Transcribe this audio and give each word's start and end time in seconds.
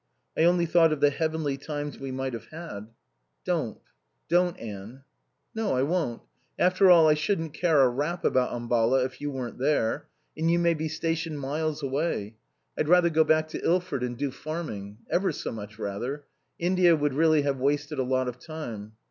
I 0.35 0.45
only 0.45 0.65
thought 0.65 0.91
of 0.91 0.99
the 0.99 1.11
heavenly 1.11 1.57
times 1.57 1.99
we 1.99 2.09
might 2.11 2.33
have 2.33 2.47
had." 2.47 2.87
"Don't 3.45 3.79
don't, 4.29 4.57
Anne." 4.57 5.03
"No, 5.53 5.73
I 5.75 5.83
won't. 5.83 6.23
After 6.57 6.89
all, 6.89 7.07
I 7.07 7.13
shouldn't 7.13 7.53
care 7.53 7.79
a 7.81 7.87
rap 7.87 8.25
about 8.25 8.51
Ambala 8.51 9.05
if 9.05 9.21
you 9.21 9.29
weren't 9.29 9.59
there. 9.59 10.07
And 10.35 10.49
you 10.49 10.57
may 10.57 10.73
be 10.73 10.87
stationed 10.87 11.39
miles 11.39 11.83
away. 11.83 12.37
I'd 12.75 12.89
rather 12.89 13.11
go 13.11 13.23
back 13.23 13.47
to 13.49 13.61
Ilford 13.63 14.01
and 14.01 14.17
do 14.17 14.31
farming. 14.31 14.97
Ever 15.11 15.31
so 15.31 15.51
much 15.51 15.77
rather. 15.77 16.25
India 16.57 16.95
would 16.95 17.13
really 17.13 17.43
have 17.43 17.59
wasted 17.59 17.99
a 17.99 18.03
lot 18.03 18.27
of 18.27 18.39
time." 18.39 18.93